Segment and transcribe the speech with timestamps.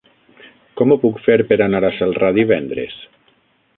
[0.79, 2.97] Com ho puc fer per anar a Celrà divendres?